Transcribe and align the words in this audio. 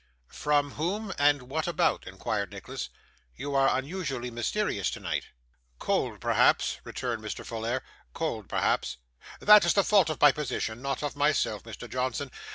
'From 0.29 0.71
whom 0.71 1.13
and 1.19 1.43
what 1.43 1.67
about?' 1.67 2.07
inquired 2.07 2.51
Nicholas. 2.51 2.89
'You 3.35 3.53
are 3.53 3.77
unusually 3.77 4.31
mysterious 4.31 4.89
tonight.' 4.89 5.27
'Cold, 5.77 6.19
perhaps,' 6.19 6.79
returned 6.83 7.23
Mr. 7.23 7.45
Folair; 7.45 7.81
'cold, 8.11 8.49
perhaps. 8.49 8.97
That 9.41 9.63
is 9.63 9.75
the 9.75 9.83
fault 9.83 10.09
of 10.09 10.19
my 10.19 10.31
position 10.31 10.81
not 10.81 11.03
of 11.03 11.15
myself, 11.15 11.61
Mr. 11.65 11.87
Johnson. 11.87 12.31